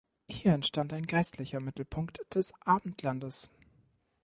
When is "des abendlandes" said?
2.33-3.51